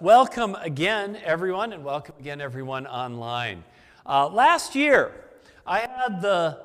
[0.00, 3.62] Welcome again, everyone, and welcome again, everyone online.
[4.04, 5.12] Uh, last year,
[5.64, 6.58] I had the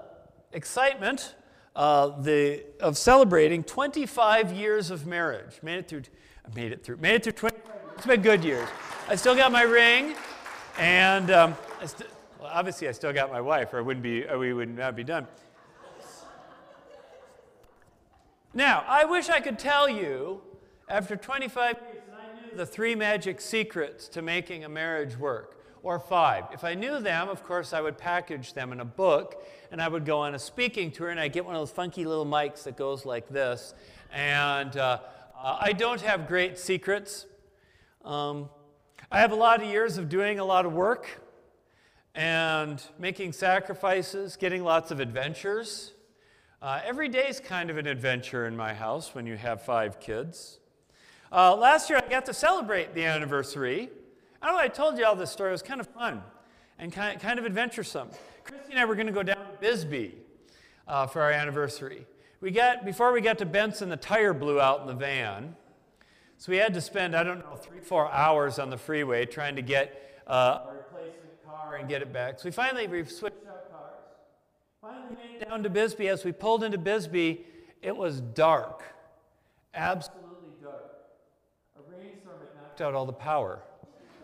[0.51, 1.35] excitement
[1.75, 5.59] uh, the, of celebrating 25 years of marriage.
[5.61, 6.01] Made it through,
[6.55, 7.55] made it through, made it through 20.
[7.97, 8.67] It's been good years.
[9.07, 10.15] I still got my ring,
[10.79, 11.55] and um,
[11.85, 12.09] st-
[12.39, 15.03] well, obviously I still got my wife, or I wouldn't be, we would not be
[15.03, 15.27] done.
[18.55, 20.41] Now, I wish I could tell you,
[20.89, 21.92] after 25 years,
[22.57, 26.45] the three magic secrets to making a marriage work, or five.
[26.53, 29.87] If I knew them, of course, I would package them in a book and I
[29.87, 32.63] would go on a speaking tour and I'd get one of those funky little mics
[32.63, 33.73] that goes like this.
[34.11, 34.99] And uh,
[35.37, 37.25] uh, I don't have great secrets.
[38.05, 38.49] Um,
[39.11, 41.21] I have a lot of years of doing a lot of work
[42.15, 45.91] and making sacrifices, getting lots of adventures.
[46.61, 49.99] Uh, every day is kind of an adventure in my house when you have five
[49.99, 50.59] kids.
[51.33, 53.89] Uh, last year, I got to celebrate the anniversary.
[54.39, 55.49] I don't know, I told you all this story.
[55.49, 56.21] It was kind of fun
[56.77, 58.09] and kind, kind of adventuresome.
[58.43, 60.13] Christy and I were going to go down to Bisbee
[60.87, 62.05] uh, for our anniversary.
[62.39, 65.55] We got, before we got to Benson, the tire blew out in the van.
[66.37, 69.55] So we had to spend, I don't know, three, four hours on the freeway trying
[69.55, 72.39] to get uh, a replacement car and get it back.
[72.39, 73.95] So we finally we switched out cars.
[74.79, 76.09] Finally made it down to Bisbee.
[76.09, 77.43] As we pulled into Bisbee,
[77.81, 78.83] it was dark.
[79.73, 80.22] Absolutely
[82.73, 83.59] knocked out all the power.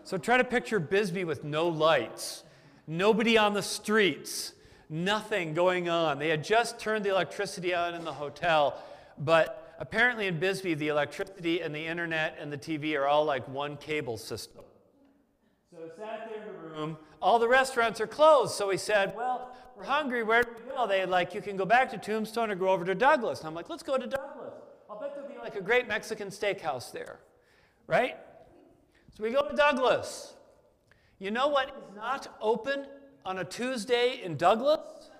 [0.02, 2.42] So try to picture Bisbee with no lights,
[2.88, 4.54] nobody on the streets,
[4.88, 6.18] nothing going on.
[6.18, 8.82] They had just turned the electricity on in the hotel,
[9.18, 13.46] but apparently in Bisbee, the electricity and the internet and the TV are all like
[13.46, 14.64] one cable system.
[15.70, 16.96] So sat there in the room.
[17.22, 18.56] All the restaurants are closed.
[18.56, 20.24] So we said, Well, we're hungry.
[20.24, 20.88] Where do we go?
[20.88, 23.40] They like, You can go back to Tombstone or go over to Douglas.
[23.40, 24.54] And I'm like, Let's go to Douglas.
[24.88, 27.20] I'll bet there'll be like a great Mexican steakhouse there,
[27.86, 28.16] right?
[29.16, 30.34] So we go to Douglas.
[31.18, 32.86] You know what is not open
[33.26, 35.10] on a Tuesday in Douglas?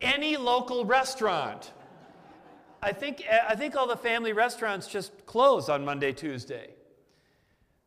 [0.00, 1.72] Any local restaurant.
[2.82, 6.70] I think, I think all the family restaurants just close on Monday, Tuesday.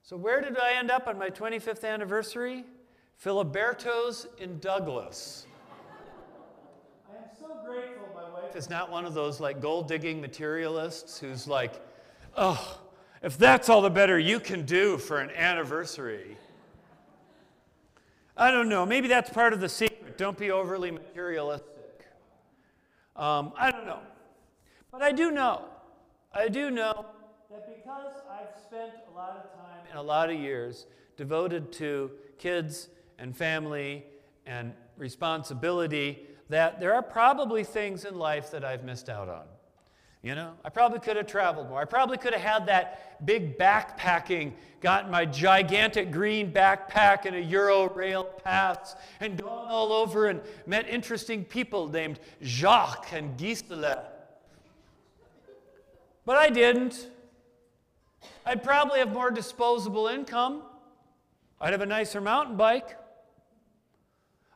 [0.03, 2.63] So, where did I end up on my 25th anniversary?
[3.21, 5.47] Filiberto's in Douglas.
[7.11, 11.19] I am so grateful my wife is not one of those like gold digging materialists
[11.19, 11.73] who's like,
[12.37, 12.79] oh,
[13.25, 16.37] if that's all the better you can do for an anniversary.
[18.37, 18.85] I don't know.
[18.85, 20.15] Maybe that's part of the secret.
[20.15, 22.05] Don't be overly materialistic.
[23.15, 23.97] Um, I don't know.
[24.91, 25.65] But I do know.
[26.33, 27.07] I do know
[27.49, 30.85] that because I've spent a lot of time and a lot of years
[31.17, 34.05] devoted to kids and family
[34.45, 39.45] and responsibility, that there are probably things in life that I've missed out on.
[40.25, 41.79] You know, I probably could have traveled more.
[41.79, 47.41] I probably could have had that big backpacking, gotten my gigantic green backpack and a
[47.41, 54.05] Euro rail pass, and gone all over and met interesting people named Jacques and Gisela.
[56.25, 57.07] But I didn't.
[58.47, 60.63] I'd probably have more disposable income.
[61.61, 62.97] I'd have a nicer mountain bike.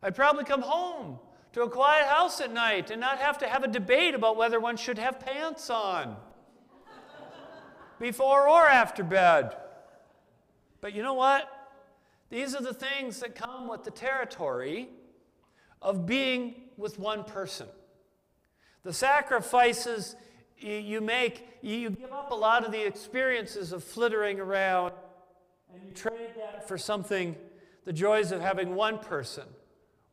[0.02, 1.20] I'd probably come home
[1.54, 4.60] to a quiet house at night and not have to have a debate about whether
[4.60, 6.16] one should have pants on
[8.00, 9.56] before or after bed.
[10.82, 11.50] But you know what?
[12.30, 14.90] These are the things that come with the territory
[15.82, 17.68] of being with one person.
[18.84, 20.16] The sacrifices
[20.58, 24.94] you make, you give up a lot of the experiences of flittering around
[25.74, 27.36] and you trade that for something,
[27.86, 29.46] the joys of having one person,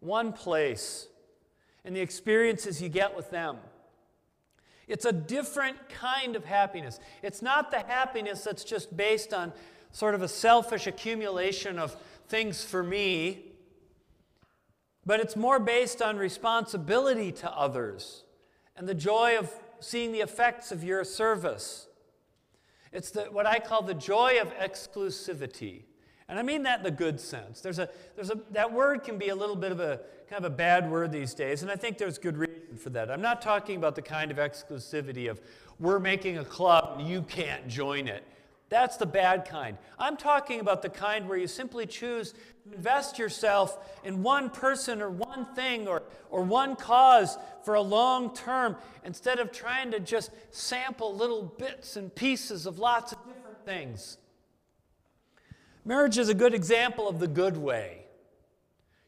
[0.01, 1.09] one place,
[1.87, 3.57] and the experiences you get with them.
[4.89, 7.01] It's a different kind of happiness.
[7.23, 9.53] It's not the happiness that's just based on
[9.93, 11.97] sort of a selfish accumulation of
[12.29, 13.53] things for me,
[15.07, 18.25] but it's more based on responsibility to others
[18.77, 21.87] and the joy of seeing the effects of your service.
[22.93, 25.83] It's the, what I call the joy of exclusivity.
[26.29, 27.61] And I mean that in the good sense.
[27.61, 30.53] There's a, there's a, that word can be a little bit of a kind of
[30.53, 33.11] a bad word these days, and I think there's good reason for that.
[33.11, 35.41] I'm not talking about the kind of exclusivity of
[35.79, 38.25] we're making a club and you can't join it.
[38.69, 39.79] That's the bad kind.
[39.97, 45.01] I'm talking about the kind where you simply choose to invest yourself in one person
[45.01, 50.01] or one thing or, or one cause for a long term instead of trying to
[50.01, 54.19] just sample little bits and pieces of lots of different things.
[55.87, 58.03] Marriage is a good example of the good way.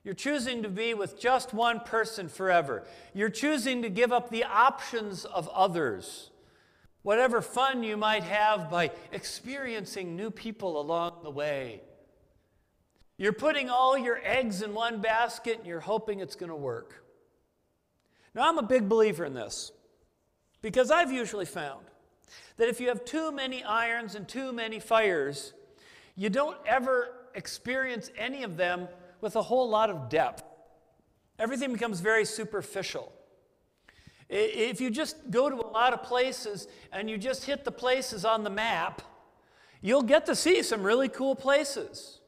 [0.04, 2.86] You're choosing to be with just one person forever.
[3.12, 6.30] You're choosing to give up the options of others.
[7.02, 11.80] whatever fun you might have by experiencing new people along the way.
[13.16, 17.04] You're putting all your eggs in one basket and you're hoping it's going to work.
[18.34, 19.72] Now, I'm a big believer in this
[20.60, 21.86] because I've usually found
[22.58, 25.54] that if you have too many irons and too many fires,
[26.18, 28.88] you don't ever experience any of them
[29.20, 30.42] with a whole lot of depth.
[31.38, 33.12] Everything becomes very superficial.
[34.28, 38.24] If you just go to a lot of places and you just hit the places
[38.24, 39.00] on the map,
[39.80, 42.18] you'll get to see some really cool places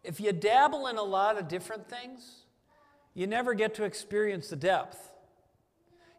[0.07, 2.45] If you dabble in a lot of different things,
[3.13, 5.11] you never get to experience the depth.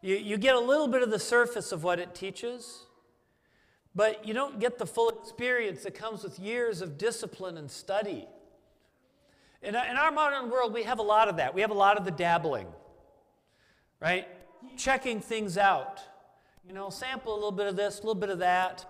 [0.03, 2.83] You, you get a little bit of the surface of what it teaches,
[3.95, 8.27] but you don't get the full experience that comes with years of discipline and study.
[9.63, 11.55] In, in our modern world, we have a lot of that.
[11.55, 12.67] We have a lot of the dabbling,
[13.99, 14.27] right?
[14.77, 15.99] Checking things out.
[16.63, 18.85] You know, sample a little bit of this, a little bit of that.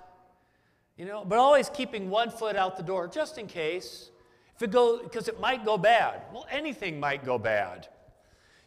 [0.97, 4.09] You know, but always keeping one foot out the door just in case.
[4.59, 6.21] Because it might go bad.
[6.33, 7.87] Well, anything might go bad.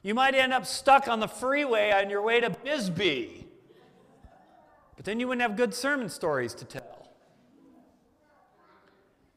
[0.03, 3.47] You might end up stuck on the freeway on your way to Bisbee.
[4.97, 7.09] But then you wouldn't have good sermon stories to tell.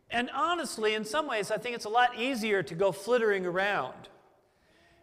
[0.10, 4.10] And honestly, in some ways, I think it's a lot easier to go flittering around.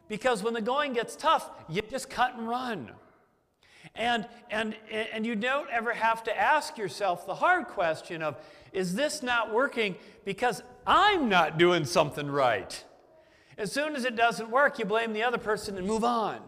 [0.08, 2.92] Because when the going gets tough, you just cut and run.
[3.94, 8.36] And, and, and you don't ever have to ask yourself the hard question of,
[8.72, 12.84] is this not working because I'm not doing something right?
[13.58, 16.40] As soon as it doesn't work, you blame the other person and move on.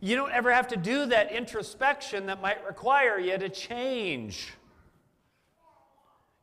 [0.00, 4.52] You don't ever have to do that introspection that might require you to change.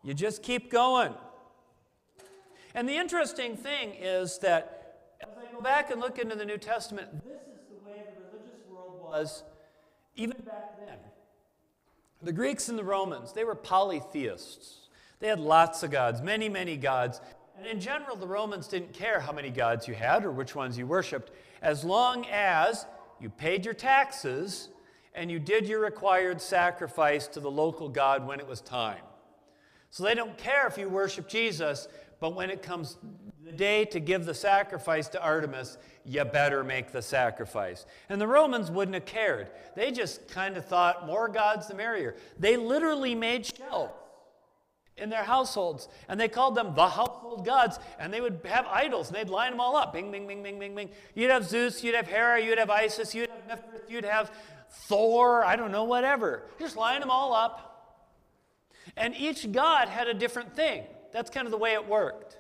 [0.04, 1.14] You just keep going.
[2.74, 6.58] And the interesting thing is that as I go back and look into the New
[6.58, 9.44] Testament, this is the way the religious world was
[10.16, 10.98] even back then.
[12.22, 14.90] The Greeks and the Romans, they were polytheists.
[15.20, 17.22] They had lots of gods, many, many gods.
[17.58, 20.78] And in general, the Romans didn't care how many gods you had or which ones
[20.78, 21.32] you worshiped,
[21.62, 22.86] as long as
[23.20, 24.70] you paid your taxes
[25.14, 29.02] and you did your required sacrifice to the local god when it was time.
[29.90, 31.88] So they don't care if you worship Jesus,
[32.20, 32.98] but when it comes
[33.52, 37.86] the day to give the sacrifice to Artemis, you better make the sacrifice.
[38.10, 39.50] And the Romans wouldn't have cared.
[39.76, 42.16] They just kind of thought more gods the merrier.
[42.40, 43.94] They literally made shelves
[44.98, 49.08] in their households, and they called them the household gods, and they would have idols,
[49.08, 49.94] and they'd line them all up.
[49.94, 50.90] Bing, bing, bing, bing, bing, bing.
[51.16, 54.32] You'd have Zeus, you'd have Hera, you'd have Isis, you'd have Mithras, you'd have
[54.70, 56.44] Thor, I don't know, whatever.
[56.60, 57.68] Just line them all up.
[58.96, 60.84] And each god had a different thing.
[61.12, 62.38] That's kind of the way it worked.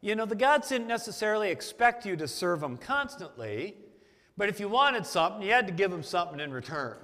[0.00, 3.76] You know, the gods didn't necessarily expect you to serve them constantly,
[4.36, 6.96] but if you wanted something, you had to give them something in return.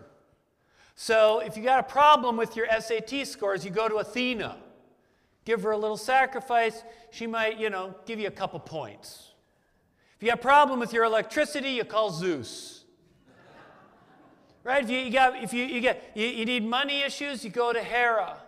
[0.95, 4.57] So if you got a problem with your SAT scores, you go to Athena.
[5.45, 9.33] Give her a little sacrifice, she might, you know, give you a couple points.
[10.17, 12.85] If you have a problem with your electricity, you call Zeus.
[14.65, 14.83] right?
[14.83, 17.75] If you, you got, if you, you, get, you, you need money issues, you go
[17.75, 18.39] to Hera.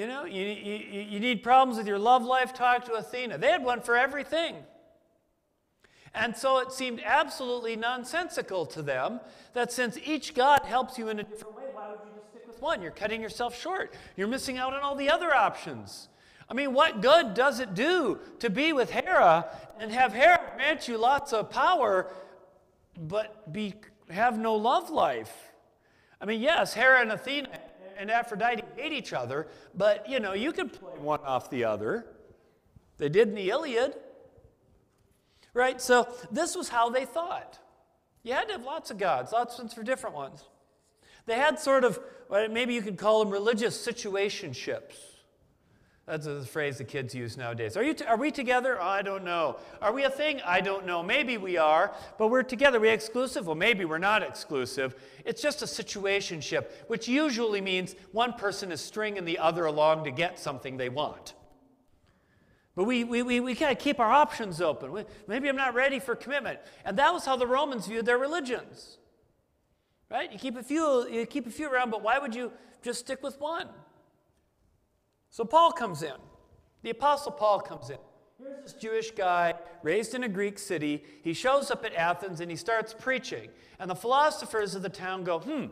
[0.00, 3.36] You know, you, you, you need problems with your love life, talk to Athena.
[3.36, 4.56] They had one for everything.
[6.14, 9.20] And so it seemed absolutely nonsensical to them
[9.52, 12.46] that since each God helps you in a different way, why would you just stick
[12.46, 12.80] with one?
[12.80, 13.92] You're cutting yourself short.
[14.16, 16.08] You're missing out on all the other options.
[16.48, 20.88] I mean, what good does it do to be with Hera and have Hera grant
[20.88, 22.06] you lots of power,
[22.98, 23.74] but be,
[24.08, 25.52] have no love life?
[26.22, 27.50] I mean, yes, Hera and Athena
[28.00, 32.06] and Aphrodite hate each other, but you know, you could play one off the other.
[32.96, 33.94] They did in the Iliad.
[35.52, 35.80] Right?
[35.80, 37.58] So this was how they thought.
[38.22, 40.44] You had to have lots of gods, lots of for different ones.
[41.26, 41.98] They had sort of,
[42.30, 44.94] maybe you could call them religious situationships.
[46.10, 47.76] That's the phrase the kids use nowadays.
[47.76, 48.78] Are, you t- are we together?
[48.80, 49.58] Oh, I don't know.
[49.80, 50.40] Are we a thing?
[50.44, 51.04] I don't know.
[51.04, 52.78] Maybe we are, but we're together.
[52.78, 53.46] Are we exclusive?
[53.46, 54.96] Well, maybe we're not exclusive.
[55.24, 60.10] It's just a situationship, which usually means one person is stringing the other along to
[60.10, 61.34] get something they want.
[62.74, 64.90] But we, we, we, we kind of keep our options open.
[64.90, 66.58] We, maybe I'm not ready for commitment.
[66.84, 68.98] And that was how the Romans viewed their religions.
[70.10, 70.32] Right?
[70.32, 72.50] You keep a few, you keep a few around, but why would you
[72.82, 73.68] just stick with one?
[75.30, 76.14] So Paul comes in.
[76.82, 77.98] The Apostle Paul comes in.
[78.38, 81.04] Here's this Jewish guy raised in a Greek city.
[81.22, 83.50] He shows up at Athens and he starts preaching.
[83.78, 85.66] And the philosophers of the town go, hmm,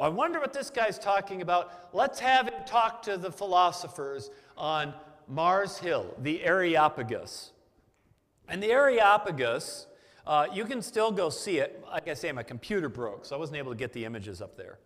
[0.00, 1.90] I wonder what this guy's talking about.
[1.92, 4.94] Let's have him talk to the philosophers on
[5.26, 7.52] Mars Hill, the Areopagus.
[8.48, 9.86] And the Areopagus,
[10.26, 11.84] uh, you can still go see it.
[11.90, 14.56] Like I say, my computer broke, so I wasn't able to get the images up
[14.56, 14.78] there.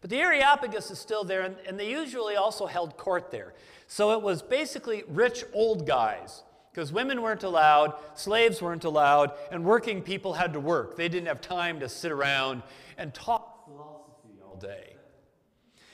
[0.00, 3.52] But the Areopagus is still there, and, and they usually also held court there.
[3.86, 6.42] So it was basically rich old guys,
[6.72, 10.96] because women weren't allowed, slaves weren't allowed, and working people had to work.
[10.96, 12.62] They didn't have time to sit around
[12.96, 14.94] and talk philosophy all day.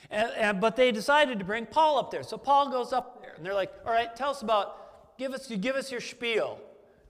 [0.09, 2.23] And, and, but they decided to bring Paul up there.
[2.23, 5.47] So Paul goes up there, and they're like, all right, tell us about, give us,
[5.47, 6.59] give us your spiel.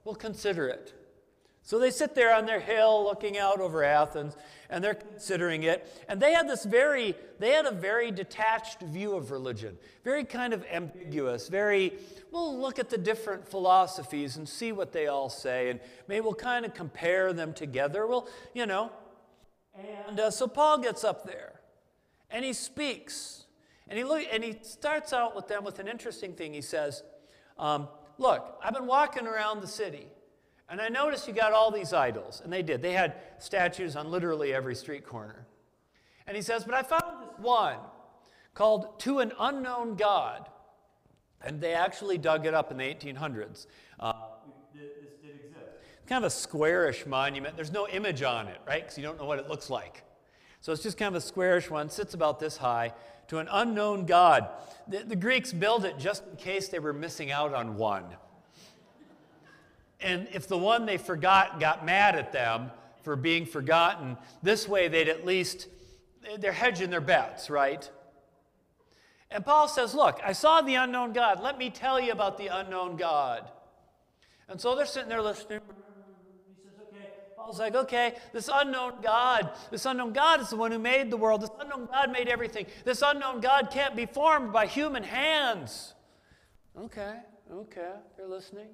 [0.03, 0.93] We'll consider it.
[1.67, 4.37] So they sit there on their hill looking out over Athens
[4.69, 6.01] and they're considering it.
[6.07, 10.53] And they had this very, they had a very detached view of religion, very kind
[10.53, 11.91] of ambiguous, very,
[12.31, 16.35] we'll look at the different philosophies and see what they all say and maybe we'll
[16.35, 18.07] kind of compare them together.
[18.07, 18.89] Well, you know.
[20.07, 21.59] And uh, so Paul gets up there
[22.31, 23.43] and he speaks
[23.89, 26.53] and he, look, and he starts out with them with an interesting thing.
[26.53, 27.03] He says,
[27.59, 30.07] um, Look, I've been walking around the city.
[30.69, 32.41] And I noticed you got all these idols.
[32.43, 32.81] And they did.
[32.81, 35.45] They had statues on literally every street corner.
[36.25, 37.77] And he says, But I found this one
[38.53, 40.49] called To an Unknown God.
[41.41, 43.67] And they actually dug it up in the 1800s.
[43.99, 44.13] Uh,
[44.73, 45.65] this did exist.
[46.07, 47.55] Kind of a squarish monument.
[47.55, 48.83] There's no image on it, right?
[48.83, 50.03] Because you don't know what it looks like.
[50.61, 52.93] So it's just kind of a squarish one, sits about this high,
[53.27, 54.49] to an unknown God.
[54.87, 58.05] The, the Greeks built it just in case they were missing out on one.
[59.99, 64.87] And if the one they forgot got mad at them for being forgotten, this way
[64.87, 65.67] they'd at least,
[66.39, 67.89] they're hedging their bets, right?
[69.29, 71.41] And Paul says, Look, I saw the unknown God.
[71.41, 73.49] Let me tell you about the unknown God.
[74.47, 75.59] And so they're sitting there listening.
[76.47, 77.09] He says, Okay.
[77.35, 81.17] Paul's like, Okay, this unknown God, this unknown God is the one who made the
[81.17, 81.41] world.
[81.41, 82.67] This unknown God made everything.
[82.85, 85.93] This unknown God can't be formed by human hands.
[86.79, 87.15] Okay,
[87.51, 88.67] okay, they're listening.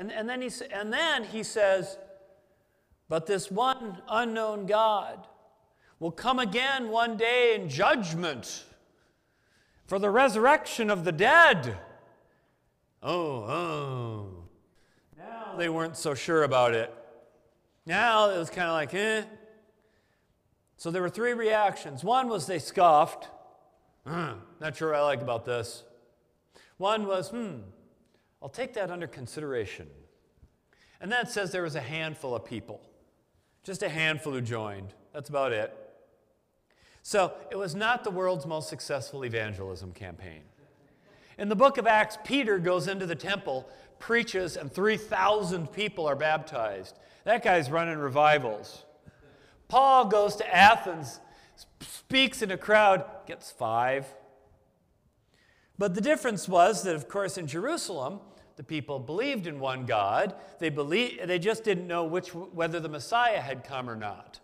[0.00, 1.98] And, and, then, he, and then he says,
[3.10, 5.26] But this one unknown God
[5.98, 8.64] will come again one day in judgment
[9.86, 11.76] for the resurrection of the dead.
[13.02, 14.26] Oh, oh.
[15.18, 16.90] Now they weren't so sure about it.
[17.84, 19.24] Now it was kind of like, eh.
[20.78, 22.02] So there were three reactions.
[22.02, 23.28] One was they scoffed.
[24.06, 25.84] Hmm, not sure what I like about this.
[26.78, 27.58] One was, hmm,
[28.42, 29.86] I'll take that under consideration.
[31.00, 32.80] And that says there was a handful of people,
[33.62, 34.94] just a handful who joined.
[35.12, 35.76] That's about it.
[37.02, 40.42] So it was not the world's most successful evangelism campaign.
[41.38, 43.66] In the book of Acts, Peter goes into the temple,
[43.98, 46.98] preaches, and 3,000 people are baptized.
[47.24, 48.84] That guy's running revivals.
[49.68, 51.20] Paul goes to Athens,
[51.80, 54.06] speaks in a crowd, gets five.
[55.80, 58.20] But the difference was that, of course, in Jerusalem,
[58.56, 60.34] the people believed in one God.
[60.58, 64.40] They, believed, they just didn't know which, whether the Messiah had come or not.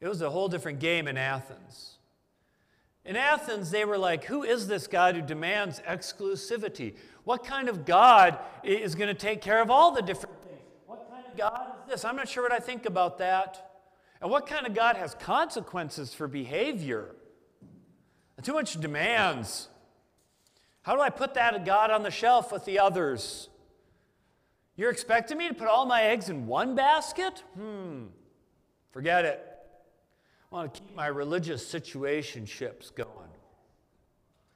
[0.00, 1.98] It was a whole different game in Athens.
[3.04, 6.94] In Athens, they were like, Who is this God who demands exclusivity?
[7.24, 10.60] What kind of God is going to take care of all the different things?
[10.86, 12.04] What kind of God is this?
[12.04, 13.80] I'm not sure what I think about that.
[14.20, 17.16] And what kind of God has consequences for behavior?
[18.40, 19.68] Too much demands.
[20.82, 23.48] How do I put that God on the shelf with the others?
[24.76, 27.42] You're expecting me to put all my eggs in one basket?
[27.54, 28.06] Hmm,
[28.90, 29.46] forget it.
[30.50, 33.30] I want to keep my religious situationships going,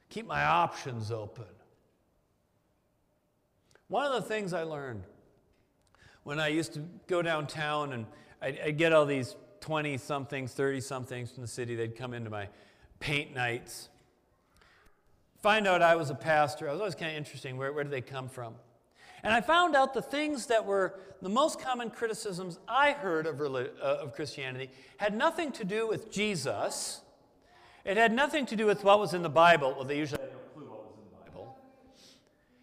[0.09, 1.45] keep my options open.
[3.87, 5.03] One of the things I learned
[6.23, 8.05] when I used to go downtown and
[8.41, 12.29] I'd, I'd get all these 20 somethings, 30 somethings from the city, they'd come into
[12.29, 12.49] my
[12.99, 13.89] paint nights.
[15.41, 16.67] Find out I was a pastor.
[16.69, 17.57] I was always kind of interesting.
[17.57, 18.55] Where, where did they come from?
[19.23, 23.41] And I found out the things that were the most common criticisms I heard of,
[23.41, 27.01] uh, of Christianity had nothing to do with Jesus.
[27.83, 29.73] It had nothing to do with what was in the Bible.
[29.75, 31.57] Well, they usually had no clue what was in the Bible.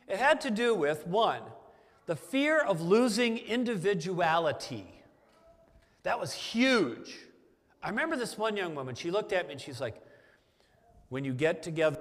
[0.06, 1.42] It had to do with, one,
[2.06, 4.86] the fear of losing individuality.
[6.02, 7.16] That was huge.
[7.82, 10.00] I remember this one young woman, she looked at me and she's like,
[11.08, 11.93] When you get together,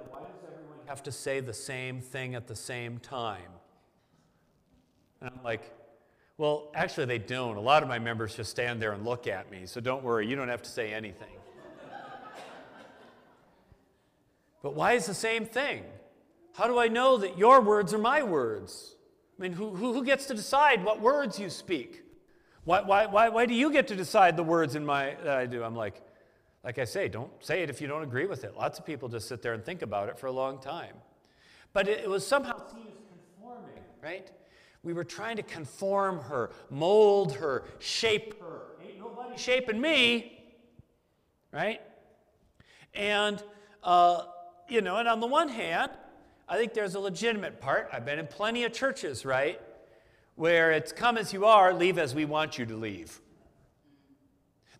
[0.94, 3.50] have to say the same thing at the same time?
[5.20, 5.74] And I'm like,
[6.38, 7.56] Well, actually, they don't.
[7.56, 10.28] A lot of my members just stand there and look at me, so don't worry,
[10.28, 11.36] you don't have to say anything.
[14.62, 15.82] but why is the same thing?
[16.52, 18.94] How do I know that your words are my words?
[19.36, 22.04] I mean, who, who, who gets to decide what words you speak?
[22.62, 25.46] Why, why, why, why do you get to decide the words in my that I
[25.46, 25.64] do?
[25.64, 26.00] I'm like,
[26.64, 28.56] like I say, don't say it if you don't agree with it.
[28.56, 30.94] Lots of people just sit there and think about it for a long time.
[31.72, 32.98] But it, was somehow seen as
[33.36, 34.30] conforming, right?
[34.82, 38.76] We were trying to conform her, mold her, shape her.
[38.86, 40.42] Ain't nobody shaping me,
[41.52, 41.80] right?
[42.94, 43.42] And,
[43.82, 44.24] uh,
[44.68, 45.90] you know, and on the one hand,
[46.48, 47.88] I think there's a legitimate part.
[47.92, 49.60] I've been in plenty of churches, right?
[50.36, 53.20] where it's come as you are, leave as we want you to leave.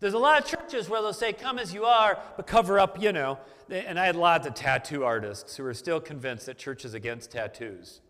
[0.04, 3.00] There's a lot of churches where they'll say, come as you are, but cover up,
[3.00, 3.38] you know.
[3.70, 7.30] And I had lots of tattoo artists who are still convinced that church is against
[7.30, 8.02] tattoos.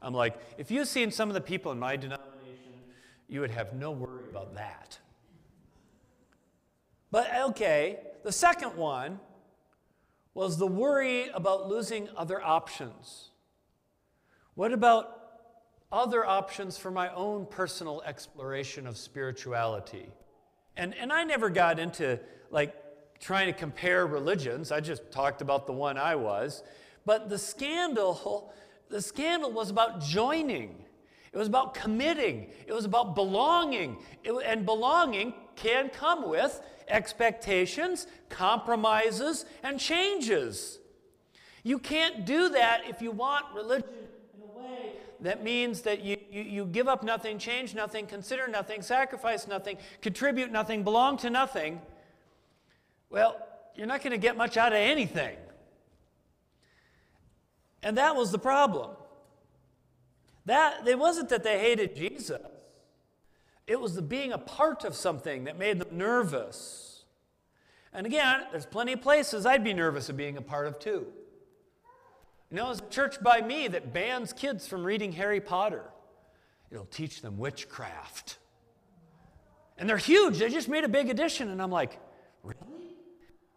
[0.00, 2.74] I'm like, if you've seen some of the people in my denomination,
[3.28, 5.00] you would have no worry about that.
[7.10, 9.18] But okay, the second one
[10.32, 13.30] was the worry about losing other options.
[14.54, 15.20] What about
[15.92, 20.08] other options for my own personal exploration of spirituality.
[20.80, 22.18] And, and I never got into
[22.50, 22.74] like
[23.20, 24.72] trying to compare religions.
[24.72, 26.62] I just talked about the one I was.
[27.04, 28.50] But the scandal,
[28.88, 30.82] the scandal was about joining.
[31.34, 32.50] It was about committing.
[32.66, 33.98] It was about belonging.
[34.24, 40.78] It, and belonging can come with expectations, compromises, and changes.
[41.62, 43.90] You can't do that if you want religion
[45.22, 49.76] that means that you, you, you, give up nothing, change nothing, consider nothing, sacrifice nothing,
[50.00, 51.80] contribute nothing, belong to nothing,
[53.10, 53.36] well,
[53.74, 55.36] you're not going to get much out of anything.
[57.82, 58.90] And that was the problem.
[60.46, 62.40] That it wasn't that they hated Jesus.
[63.66, 67.04] It was the being a part of something that made them nervous.
[67.92, 71.06] And again, there's plenty of places I'd be nervous of being a part of too.
[72.50, 75.84] You know, there's a church by me that bans kids from reading Harry Potter.
[76.70, 78.38] It'll teach them witchcraft.
[79.78, 80.38] And they're huge.
[80.38, 81.48] They just made a big addition.
[81.50, 81.98] And I'm like,
[82.42, 82.58] really?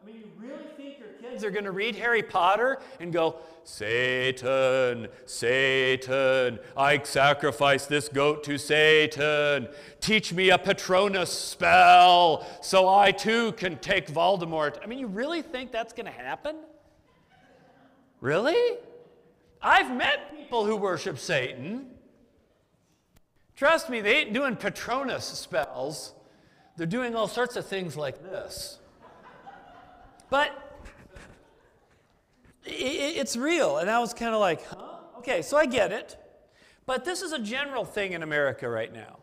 [0.01, 3.37] I mean, you really think your kids are going to read Harry Potter and go,
[3.63, 9.69] Satan, Satan, I sacrifice this goat to Satan.
[10.01, 14.77] Teach me a Patronus spell so I too can take Voldemort.
[14.83, 16.57] I mean, you really think that's going to happen?
[18.23, 18.77] Really?
[19.61, 21.87] I've met people who worship Satan.
[23.57, 26.13] Trust me, they ain't doing Patronus spells.
[26.77, 28.79] They're doing all sorts of things like this.
[30.29, 30.57] But
[32.63, 33.79] it's real.
[33.79, 34.99] And I was kind of like, huh?
[35.17, 36.15] Okay, so I get it.
[36.85, 39.19] But this is a general thing in America right now.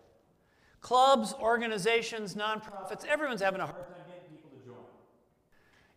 [0.83, 3.90] Clubs, organizations, nonprofits, everyone's having a hard time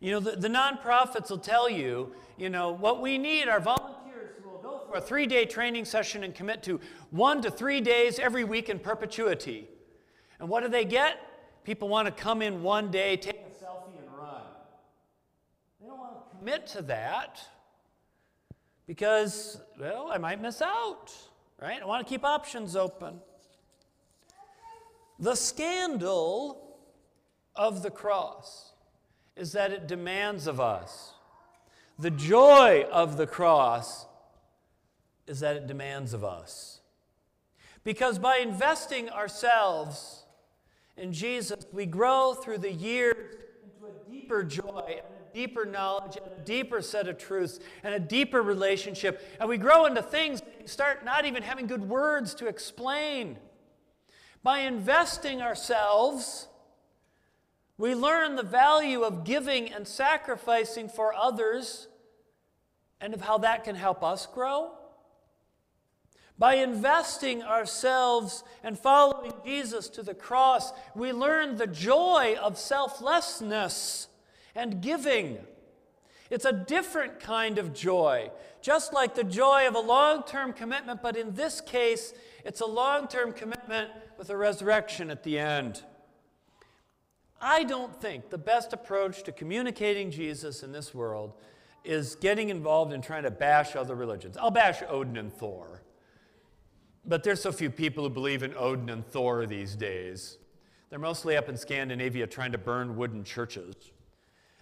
[0.04, 4.32] you know, the, the nonprofits will tell you, you know, what we need are volunteers
[4.42, 7.80] who will go for a three day training session and commit to one to three
[7.80, 9.66] days every week in perpetuity.
[10.38, 11.20] And what do they get?
[11.64, 14.42] People want to come in one day, take a selfie, and run.
[15.80, 17.40] They don't want to commit to that
[18.86, 21.14] because, well, I might miss out,
[21.58, 21.80] right?
[21.80, 23.20] I want to keep options open.
[25.18, 26.76] The scandal
[27.56, 28.73] of the cross
[29.36, 31.14] is that it demands of us.
[31.98, 34.06] The joy of the cross
[35.26, 36.80] is that it demands of us.
[37.82, 40.24] Because by investing ourselves
[40.96, 46.32] in Jesus, we grow through the years into a deeper joy a deeper knowledge and
[46.32, 49.20] a deeper set of truths and a deeper relationship.
[49.40, 53.38] And we grow into things that start not even having good words to explain.
[54.42, 56.46] By investing ourselves,
[57.76, 61.88] we learn the value of giving and sacrificing for others
[63.00, 64.72] and of how that can help us grow.
[66.38, 74.08] By investing ourselves and following Jesus to the cross, we learn the joy of selflessness
[74.54, 75.38] and giving.
[76.30, 78.30] It's a different kind of joy,
[78.62, 82.12] just like the joy of a long term commitment, but in this case,
[82.44, 85.82] it's a long term commitment with a resurrection at the end.
[87.44, 91.34] I don't think the best approach to communicating Jesus in this world
[91.84, 94.38] is getting involved in trying to bash other religions.
[94.38, 95.82] I'll bash Odin and Thor.
[97.04, 100.38] But there's so few people who believe in Odin and Thor these days.
[100.88, 103.74] They're mostly up in Scandinavia trying to burn wooden churches.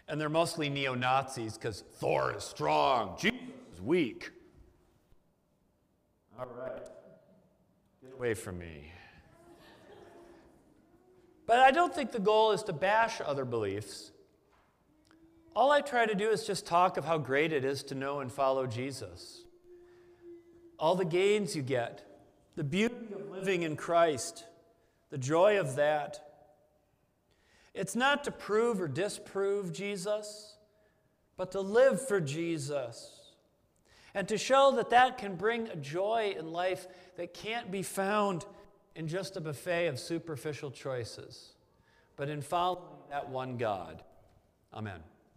[0.08, 3.38] And they're mostly neo Nazis because Thor is strong, Jesus
[3.72, 4.32] is weak.
[6.36, 6.82] All right.
[8.02, 8.90] Get away from me.
[11.52, 14.10] But I don't think the goal is to bash other beliefs.
[15.54, 18.20] All I try to do is just talk of how great it is to know
[18.20, 19.42] and follow Jesus.
[20.78, 22.06] All the gains you get,
[22.56, 24.46] the beauty of living in Christ,
[25.10, 26.26] the joy of that.
[27.74, 30.56] It's not to prove or disprove Jesus,
[31.36, 33.34] but to live for Jesus.
[34.14, 36.86] And to show that that can bring a joy in life
[37.18, 38.46] that can't be found
[38.94, 41.52] in just a buffet of superficial choices,
[42.16, 44.02] but in following that one God.
[44.74, 45.00] Amen.